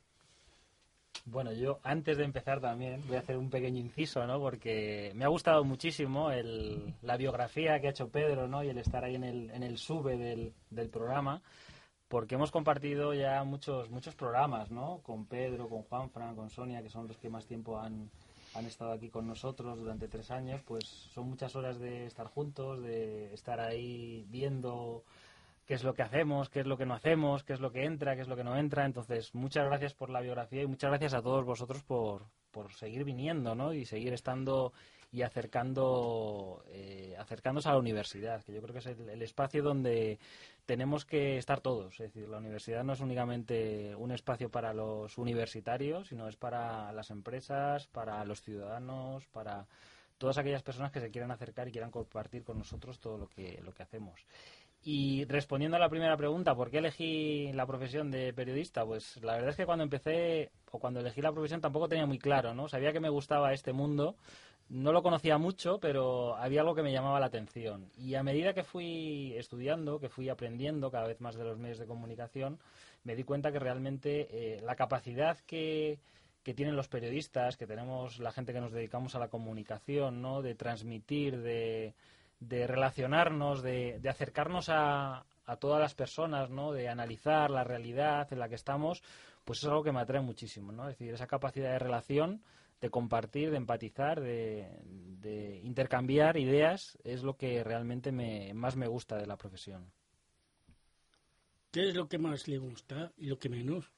[1.26, 4.40] Bueno, yo antes de empezar también voy a hacer un pequeño inciso, ¿no?
[4.40, 8.64] Porque me ha gustado muchísimo el- la biografía que ha hecho Pedro, ¿no?
[8.64, 11.42] Y el estar ahí en el, en el sube del, del programa,
[12.08, 15.00] porque hemos compartido ya muchos muchos programas, ¿no?
[15.04, 18.10] Con Pedro, con Juanfran, con Sonia, que son los que más tiempo han,
[18.56, 22.82] han estado aquí con nosotros durante tres años, pues son muchas horas de estar juntos,
[22.82, 25.04] de estar ahí viendo
[25.68, 27.84] qué es lo que hacemos, qué es lo que no hacemos, qué es lo que
[27.84, 28.86] entra, qué es lo que no entra.
[28.86, 33.04] Entonces, muchas gracias por la biografía y muchas gracias a todos vosotros por, por seguir
[33.04, 33.74] viniendo, ¿no?
[33.74, 34.72] Y seguir estando
[35.12, 39.62] y acercando, eh, acercándose a la universidad, que yo creo que es el, el espacio
[39.62, 40.20] donde
[40.66, 41.94] tenemos que estar todos.
[42.00, 46.94] Es decir, la universidad no es únicamente un espacio para los universitarios, sino es para
[46.94, 49.68] las empresas, para los ciudadanos, para
[50.18, 53.62] todas aquellas personas que se quieran acercar y quieran compartir con nosotros todo lo que,
[53.64, 54.26] lo que hacemos.
[54.90, 58.86] Y respondiendo a la primera pregunta, ¿por qué elegí la profesión de periodista?
[58.86, 62.18] Pues la verdad es que cuando empecé o cuando elegí la profesión tampoco tenía muy
[62.18, 62.70] claro, ¿no?
[62.70, 64.16] Sabía que me gustaba este mundo,
[64.70, 67.92] no lo conocía mucho, pero había algo que me llamaba la atención.
[67.98, 71.80] Y a medida que fui estudiando, que fui aprendiendo cada vez más de los medios
[71.80, 72.58] de comunicación,
[73.04, 76.00] me di cuenta que realmente eh, la capacidad que,
[76.44, 80.42] que tienen los periodistas, que tenemos la gente que nos dedicamos a la comunicación, ¿no?
[80.42, 81.94] De transmitir, de,
[82.40, 86.72] de relacionarnos, de, de acercarnos a, a todas las personas, ¿no?
[86.72, 89.02] De analizar la realidad en la que estamos,
[89.44, 90.90] pues es algo que me atrae muchísimo, ¿no?
[90.90, 92.44] Es decir, esa capacidad de relación,
[92.82, 98.88] de compartir, de empatizar, de, de intercambiar ideas, es lo que realmente me, más me
[98.88, 99.92] gusta de la profesión.
[101.72, 103.92] ¿Qué es lo que más le gusta y lo que menos?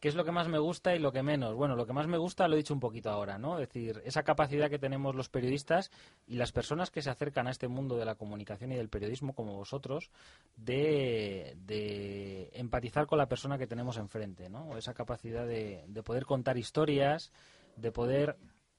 [0.00, 1.54] ¿Qué es lo que más me gusta y lo que menos?
[1.56, 3.58] Bueno, lo que más me gusta lo he dicho un poquito ahora, ¿no?
[3.58, 5.90] Es decir, esa capacidad que tenemos los periodistas
[6.26, 9.34] y las personas que se acercan a este mundo de la comunicación y del periodismo,
[9.34, 10.10] como vosotros,
[10.56, 14.76] de, de empatizar con la persona que tenemos enfrente, ¿no?
[14.78, 17.32] Esa capacidad de, de poder contar historias,
[17.74, 18.36] de poder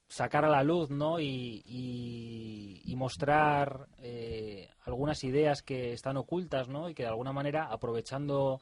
[0.07, 1.19] sacar a la luz, ¿no?
[1.19, 6.89] Y, y- y mostrar eh, algunas ideas que están ocultas, ¿no?
[6.89, 8.59] Y que de alguna manera, aprovechando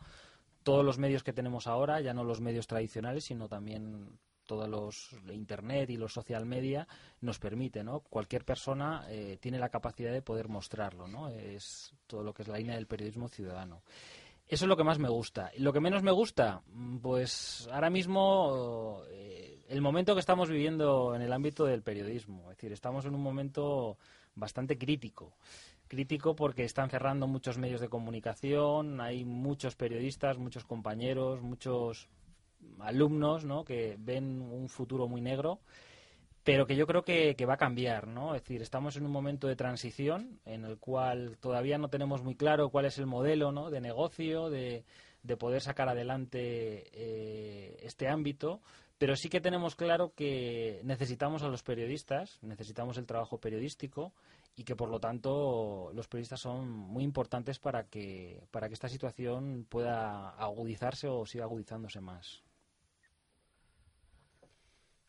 [0.67, 5.15] todos los medios que tenemos ahora, ya no los medios tradicionales, sino también todos los
[5.31, 6.89] internet y los social media
[7.21, 8.01] nos permite, ¿no?
[8.01, 11.29] Cualquier persona eh, tiene la capacidad de poder mostrarlo, ¿no?
[11.29, 13.81] Es todo lo que es la línea del periodismo ciudadano.
[14.45, 15.51] Eso es lo que más me gusta.
[15.55, 20.49] Y lo que menos me gusta, Mm, pues ahora mismo eh, el momento que estamos
[20.49, 23.97] viviendo en el ámbito del periodismo, es decir, estamos en un momento
[24.35, 25.37] bastante crítico
[25.87, 32.09] crítico porque están cerrando muchos medios de comunicación, hay muchos periodistas, muchos compañeros, muchos
[32.79, 33.63] alumnos ¿no?
[33.63, 35.59] que ven un futuro muy negro
[36.47, 38.33] pero que yo creo que, va a cambiar, ¿no?
[38.33, 42.35] Es decir, estamos en un momento de transición en el cual todavía no tenemos muy
[42.35, 43.69] claro cuál es el modelo, ¿no?
[43.69, 44.85] De negocio, de,
[45.23, 48.61] de poder sacar adelante eh, este ámbito,
[48.97, 54.13] pero sí que tenemos claro que necesitamos a los periodistas, necesitamos el trabajo periodístico
[54.57, 58.89] y que por lo tanto los periodistas son muy importantes para que para que esta
[58.89, 62.43] situación pueda agudizarse o siga agudizándose más.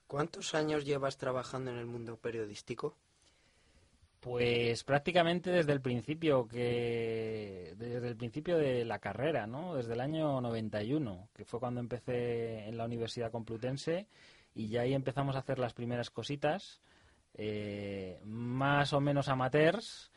[0.06, 2.94] ¿Cuántos años llevas trabajando en el mundo periodístico?
[4.20, 9.76] Pues prácticamente desde el principio que desde el principio de la carrera, ¿no?
[9.76, 14.08] Desde el año 91, que fue cuando empecé en la Universidad Complutense
[14.54, 16.82] y ya ahí empezamos a hacer las primeras cositas,
[17.38, 20.10] eh, más o menos amateurs,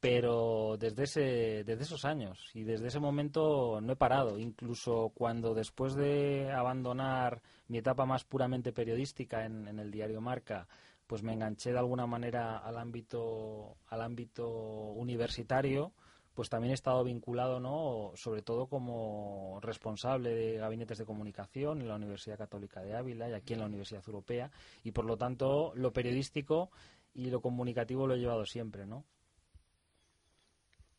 [0.00, 5.54] pero desde ese desde esos años y desde ese momento no he parado, incluso cuando
[5.54, 10.68] después de abandonar mi etapa más puramente periodística en, en el diario Marca
[11.06, 15.92] pues me enganché de alguna manera al ámbito al ámbito universitario
[16.36, 21.88] pues también he estado vinculado no sobre todo como responsable de gabinetes de comunicación en
[21.88, 24.50] la Universidad Católica de Ávila y aquí en la Universidad Europea.
[24.84, 26.70] Y por lo tanto lo periodístico
[27.14, 29.04] y lo comunicativo lo he llevado siempre no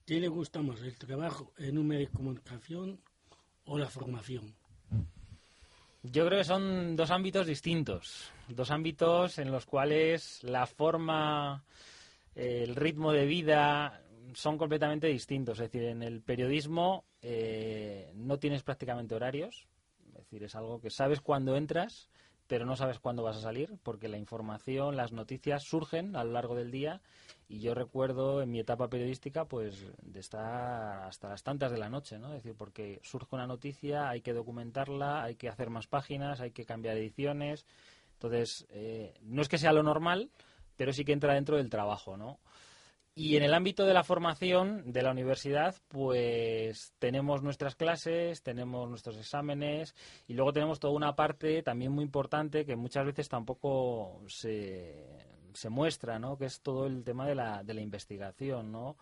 [0.08, 2.98] ¿Qué le gusta más, el trabajo en un medio de comunicación
[3.66, 4.56] o la formación?
[6.02, 11.66] Yo creo que son dos ámbitos distintos, dos ámbitos en los cuales la forma,
[12.36, 14.02] el ritmo de vida
[14.34, 15.60] son completamente distintos.
[15.60, 19.68] Es decir, en el periodismo eh, no tienes prácticamente horarios,
[20.08, 22.10] es decir, es algo que sabes cuándo entras,
[22.48, 26.32] pero no sabes cuándo vas a salir, porque la información, las noticias surgen a lo
[26.32, 27.02] largo del día
[27.50, 31.90] y yo recuerdo en mi etapa periodística pues de estar hasta las tantas de la
[31.90, 32.30] noche, ¿no?
[32.30, 36.52] Es decir, porque surge una noticia, hay que documentarla, hay que hacer más páginas, hay
[36.52, 37.66] que cambiar ediciones.
[38.14, 40.32] Entonces, eh, no es que sea lo normal,
[40.78, 42.40] pero sí que entra dentro del trabajo, ¿no?
[43.20, 48.88] Y en el ámbito de la formación de la universidad, pues tenemos nuestras clases, tenemos
[48.88, 49.96] nuestros exámenes
[50.28, 55.04] y luego tenemos toda una parte también muy importante que muchas veces tampoco se,
[55.52, 56.38] se muestra, ¿no?
[56.38, 58.98] Que es todo el tema de la, de la investigación, ¿no?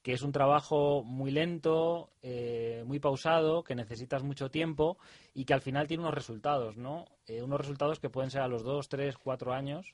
[0.00, 4.96] que es un trabajo muy lento, eh, muy pausado, que necesitas mucho tiempo
[5.34, 7.04] y que al final tiene unos resultados, ¿no?
[7.26, 9.92] Eh, unos resultados que pueden ser a los dos, tres, cuatro años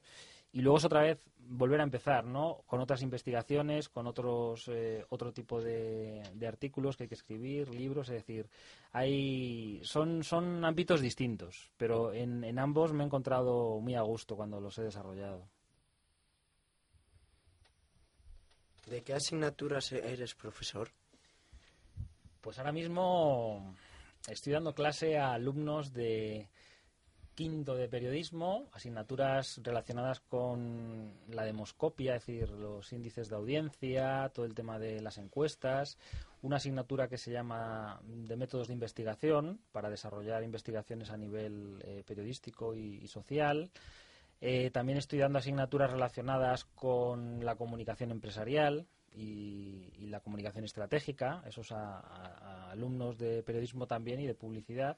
[0.54, 2.62] y luego es otra vez volver a empezar, ¿no?
[2.66, 7.74] Con otras investigaciones, con otros eh, otro tipo de, de, artículos que hay que escribir,
[7.74, 8.48] libros, es decir,
[8.92, 14.36] hay son son ámbitos distintos, pero en, en ambos me he encontrado muy a gusto
[14.36, 15.48] cuando los he desarrollado.
[18.86, 20.88] ¿De qué asignaturas eres profesor?
[22.40, 23.74] Pues ahora mismo
[24.28, 26.48] estoy dando clase a alumnos de
[27.34, 34.46] quinto de periodismo, asignaturas relacionadas con la demoscopia, es decir, los índices de audiencia, todo
[34.46, 35.98] el tema de las encuestas,
[36.42, 42.04] una asignatura que se llama de métodos de investigación para desarrollar investigaciones a nivel eh,
[42.06, 43.70] periodístico y, social.
[44.40, 51.72] Eh, también estoy dando asignaturas relacionadas con la comunicación empresarial y, la comunicación estratégica, esos
[51.72, 54.96] a, alumnos de periodismo también y de publicidad.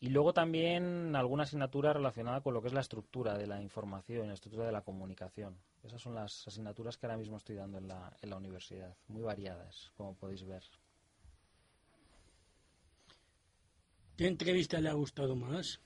[0.00, 4.28] Y luego también alguna asignatura relacionada con lo que es la estructura de la información,
[4.28, 5.56] la estructura de la comunicación.
[5.82, 9.22] Esas son las asignaturas que ahora mismo estoy dando en la, en la universidad, muy
[9.22, 10.62] variadas, como podéis ver.
[14.16, 15.80] ¿Qué entrevista le ha gustado más?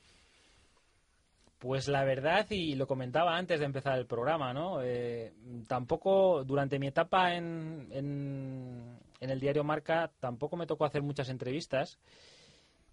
[1.59, 4.80] Pues la verdad, y lo comentaba antes de empezar el programa, ¿no?
[4.82, 5.32] Eh,
[5.66, 11.30] tampoco, durante mi etapa en, en, en, el diario Marca, tampoco me tocó hacer muchas
[11.30, 11.99] entrevistas,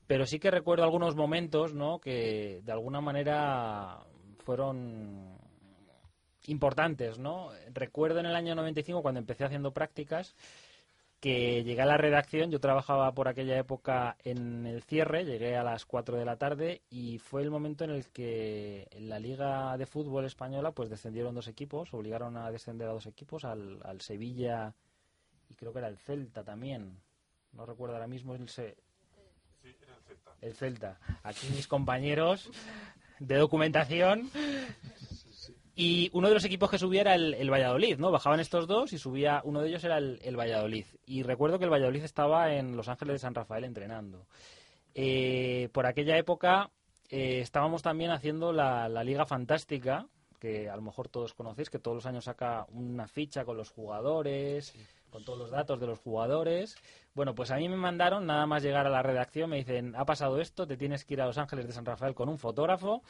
[0.07, 1.99] pero sí que recuerdo algunos momentos, ¿no?
[1.99, 3.99] Que de alguna manera
[4.39, 5.37] fueron
[6.47, 7.49] importantes, ¿no?
[7.73, 10.35] Recuerdo en el año 95, cuando empecé haciendo prácticas,
[11.19, 15.63] que llegué a la redacción, yo trabajaba por aquella época en el cierre, llegué a
[15.63, 19.75] las 4 de la tarde y fue el momento en el que en la Liga
[19.77, 24.01] de Fútbol Española pues descendieron dos equipos, obligaron a descender a dos equipos, al, al
[24.01, 24.75] Sevilla
[25.49, 26.99] y creo que era el Celta también,
[27.53, 28.47] no recuerdo ahora mismo el,
[30.41, 30.97] el Celta.
[30.97, 31.19] El Celta.
[31.23, 32.49] Aquí mis compañeros
[33.19, 34.29] de documentación
[35.75, 38.09] y uno de los equipos que subía era el, el, Valladolid, ¿no?
[38.09, 40.85] Bajaban estos dos y subía, uno de ellos era el, el, Valladolid.
[41.05, 44.25] Y recuerdo que el Valladolid estaba en Los Ángeles de San Rafael entrenando.
[44.93, 46.71] Eh, por aquella época
[47.09, 50.07] eh, estábamos también haciendo la, la, Liga Fantástica,
[50.39, 53.69] que a lo mejor todos conocéis, que todos los años saca una ficha con los
[53.69, 54.73] jugadores.
[55.15, 56.75] Con todos los datos de los jugadores.
[57.13, 60.03] Bueno, pues a mí me mandaron, nada más llegar a la redacción, me dicen, ha
[60.03, 63.01] pasado esto, te tienes que ir a Los Ángeles de San Rafael con un fotógrafo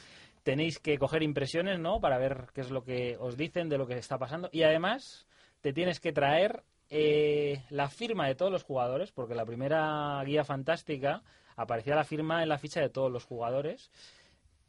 [0.43, 1.99] tenéis que coger impresiones, ¿no?
[1.99, 4.47] Para ver qué es lo que os dicen de lo que está pasando.
[4.51, 5.25] Y además
[5.61, 10.43] te tienes que traer eh, la firma de todos los jugadores, porque la primera guía
[10.43, 11.23] fantástica
[11.55, 13.89] aparecía la firma en la ficha de todos los jugadores.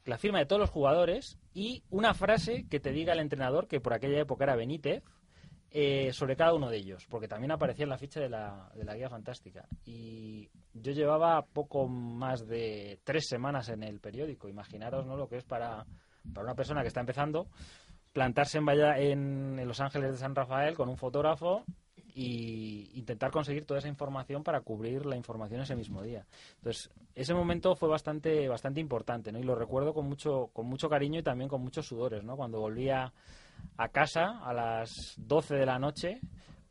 [0.06, 3.80] La firma de todos los jugadores y una frase que te diga el entrenador, que
[3.80, 5.02] por aquella época era Benítez,
[5.70, 8.84] eh, sobre cada uno de ellos, porque también aparecía en la ficha de la, de
[8.84, 9.66] la guía fantástica.
[9.84, 14.48] Y yo llevaba poco más de tres semanas en el periódico.
[14.48, 15.16] Imaginaros ¿no?
[15.16, 15.84] lo que es para,
[16.32, 17.48] para una persona que está empezando
[18.12, 21.64] plantarse en, Valla- en, en Los Ángeles de San Rafael con un fotógrafo
[22.14, 26.24] y intentar conseguir toda esa información para cubrir la información ese mismo día.
[26.56, 29.38] Entonces, ese momento fue bastante bastante importante, ¿no?
[29.38, 32.36] Y lo recuerdo con mucho con mucho cariño y también con muchos sudores, ¿no?
[32.36, 33.12] Cuando volvía
[33.76, 36.20] a casa a las 12 de la noche,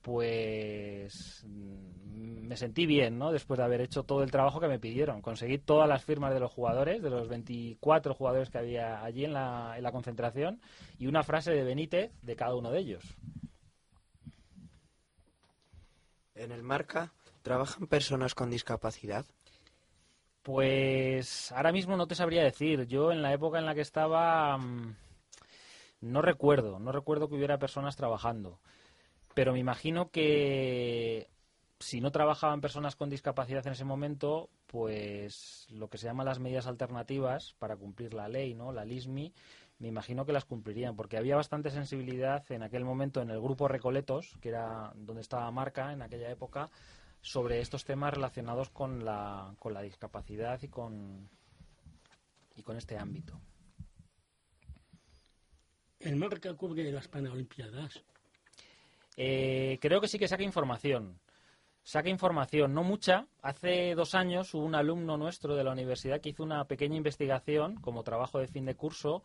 [0.01, 3.31] pues mm, me sentí bien, ¿no?
[3.31, 5.21] Después de haber hecho todo el trabajo que me pidieron.
[5.21, 9.33] Conseguí todas las firmas de los jugadores, de los 24 jugadores que había allí en
[9.33, 10.61] la, en la concentración,
[10.97, 13.03] y una frase de Benítez de cada uno de ellos.
[16.35, 19.25] En el marca trabajan personas con discapacidad.
[20.43, 22.85] Pues ahora mismo no te sabría decir.
[22.85, 24.95] Yo en la época en la que estaba mm,
[26.05, 28.59] no recuerdo, no recuerdo que hubiera personas trabajando.
[29.33, 31.29] Pero me imagino que
[31.79, 36.39] si no trabajaban personas con discapacidad en ese momento, pues lo que se llaman las
[36.39, 38.71] medidas alternativas para cumplir la ley, ¿no?
[38.71, 39.33] La LISMI,
[39.79, 43.67] me imagino que las cumplirían, porque había bastante sensibilidad en aquel momento en el grupo
[43.67, 46.69] Recoletos, que era donde estaba Marca en aquella época,
[47.21, 51.29] sobre estos temas relacionados con la, con la discapacidad y con,
[52.55, 53.41] y con este ámbito.
[56.05, 58.03] El marca cubre las Paralimpiadas.
[59.17, 61.19] Eh, creo que sí que saca información.
[61.81, 63.25] Saca información, no mucha.
[63.41, 67.75] Hace dos años hubo un alumno nuestro de la universidad que hizo una pequeña investigación
[67.77, 69.23] como trabajo de fin de curso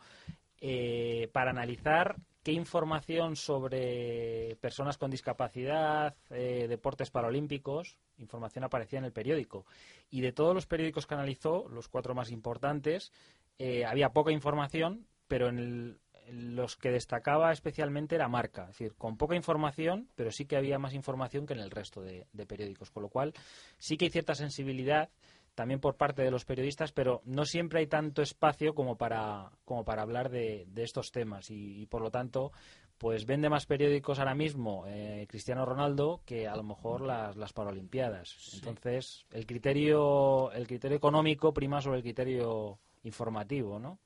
[0.62, 9.04] eh, para analizar qué información sobre personas con discapacidad, eh, deportes paralímpicos, información aparecía en
[9.04, 9.66] el periódico.
[10.10, 13.12] Y de todos los periódicos que analizó, los cuatro más importantes,
[13.58, 15.98] eh, había poca información, pero en el-
[16.32, 18.62] los que destacaba especialmente era Marca.
[18.62, 22.00] Es decir, con poca información, pero sí que había más información que en el resto
[22.00, 22.90] de, de periódicos.
[22.90, 23.34] Con lo cual,
[23.78, 25.10] sí que hay cierta sensibilidad
[25.54, 29.84] también por parte de los periodistas, pero no siempre hay tanto espacio como para, como
[29.84, 31.50] para hablar de, de estos temas.
[31.50, 32.52] Y, y, por lo tanto,
[32.98, 37.52] pues vende más periódicos ahora mismo eh, Cristiano Ronaldo que a lo mejor las, las
[37.52, 38.54] Paralimpiadas.
[38.54, 43.98] Entonces, el criterio, el criterio económico prima sobre el criterio informativo, ¿no?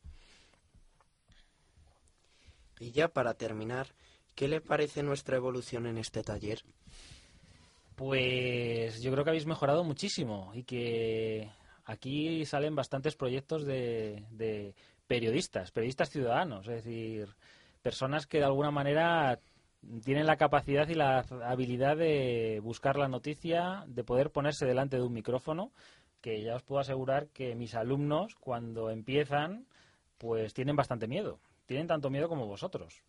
[2.78, 3.88] Y ya para terminar,
[4.34, 6.62] ¿qué le parece nuestra evolución en este taller?
[7.96, 11.50] Pues yo creo que habéis mejorado muchísimo y que
[11.84, 14.74] aquí salen bastantes proyectos de, de
[15.06, 17.28] periodistas, periodistas ciudadanos, es decir,
[17.82, 19.38] personas que de alguna manera
[20.02, 25.02] tienen la capacidad y la habilidad de buscar la noticia, de poder ponerse delante de
[25.02, 25.70] un micrófono,
[26.20, 29.66] que ya os puedo asegurar que mis alumnos cuando empiezan
[30.18, 33.02] pues tienen bastante miedo, tienen tanto miedo como vosotros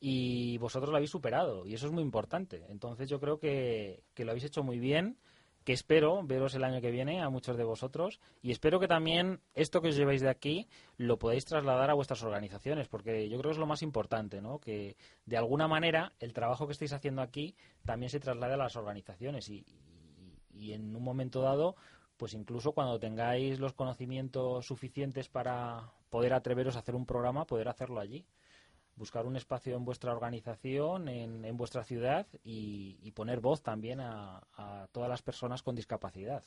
[0.00, 2.64] y vosotros lo habéis superado y eso es muy importante.
[2.68, 5.18] Entonces yo creo que, que lo habéis hecho muy bien,
[5.64, 9.40] que espero veros el año que viene a muchos de vosotros y espero que también
[9.54, 10.66] esto que os lleváis de aquí
[10.96, 14.60] lo podáis trasladar a vuestras organizaciones porque yo creo que es lo más importante, ¿no?
[14.60, 17.54] Que de alguna manera el trabajo que estáis haciendo aquí
[17.84, 21.76] también se traslade a las organizaciones y, y- y en un momento dado
[22.16, 27.68] pues incluso cuando tengáis los conocimientos suficientes para poder atreveros a hacer un programa, poder
[27.68, 28.24] hacerlo allí
[28.98, 34.00] buscar un espacio en vuestra organización, en, en vuestra ciudad y, y poner voz también
[34.00, 36.42] a, a todas las personas con discapacidad.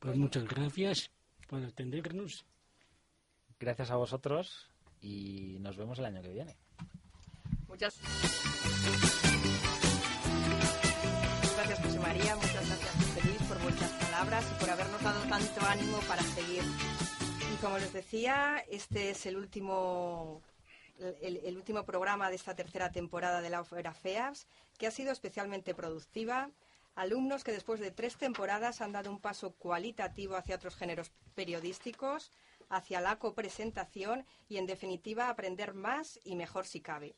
[0.00, 1.10] Pues muchas gracias
[1.48, 2.44] por atendernos.
[3.58, 4.68] Gracias a vosotros
[5.00, 6.56] y nos vemos el año que viene.
[7.68, 7.98] Muchas
[11.56, 12.36] gracias, José María.
[15.40, 16.62] Tanto ánimo para seguir.
[17.52, 20.42] Y como les decía, este es el último,
[20.98, 25.12] el, el último programa de esta tercera temporada de la Ópera FEAPS, que ha sido
[25.12, 26.50] especialmente productiva.
[26.94, 32.32] Alumnos que después de tres temporadas han dado un paso cualitativo hacia otros géneros periodísticos,
[32.68, 37.14] hacia la copresentación y, en definitiva, aprender más y mejor si cabe.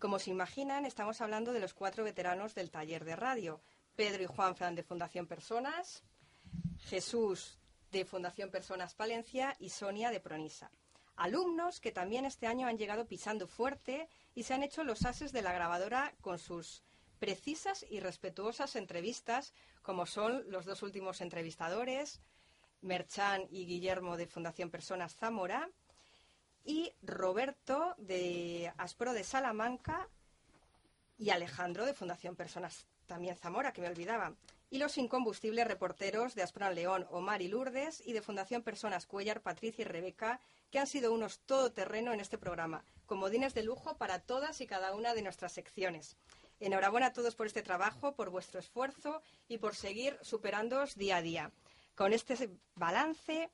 [0.00, 3.60] Como se imaginan, estamos hablando de los cuatro veteranos del taller de radio.
[3.94, 6.02] Pedro y Juan Fran de Fundación Personas,
[6.80, 7.59] Jesús
[7.90, 10.70] de Fundación Personas Palencia y Sonia de Pronisa.
[11.16, 15.32] Alumnos que también este año han llegado pisando fuerte y se han hecho los ases
[15.32, 16.82] de la grabadora con sus
[17.18, 22.20] precisas y respetuosas entrevistas, como son los dos últimos entrevistadores,
[22.80, 25.68] Merchan y Guillermo de Fundación Personas Zamora
[26.64, 30.08] y Roberto de Aspro de Salamanca
[31.18, 34.34] y Alejandro de Fundación Personas también Zamora, que me olvidaba.
[34.70, 39.42] Y los incombustibles reporteros de Aspron León, Omar y Lourdes, y de Fundación Personas Cuellar,
[39.42, 40.40] Patricia y Rebeca,
[40.70, 44.94] que han sido unos todoterreno en este programa, comodines de lujo para todas y cada
[44.94, 46.16] una de nuestras secciones.
[46.60, 51.22] Enhorabuena a todos por este trabajo, por vuestro esfuerzo y por seguir superándoos día a
[51.22, 51.52] día.
[51.96, 53.50] Con este balance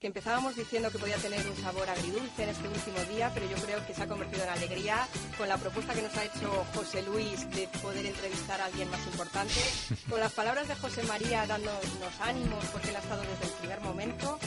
[0.00, 3.56] que empezábamos diciendo que podía tener un sabor agridulce en este último día, pero yo
[3.56, 7.02] creo que se ha convertido en alegría con la propuesta que nos ha hecho José
[7.02, 9.60] Luis de poder entrevistar a alguien más importante,
[10.10, 13.80] con las palabras de José María dándonos ánimos porque él ha estado desde el primer
[13.80, 14.38] momento.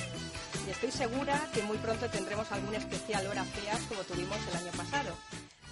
[0.68, 4.72] Y estoy segura que muy pronto tendremos algún especial Hora Feas como tuvimos el año
[4.76, 5.16] pasado.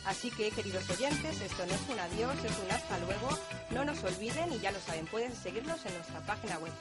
[0.05, 3.29] Así que, queridos oyentes, esto no es un adiós, es un hasta luego.
[3.71, 6.71] No nos olviden y ya lo saben, pueden seguirnos en nuestra página web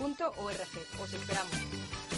[0.00, 1.02] www.feacil.org.
[1.02, 2.09] Os esperamos.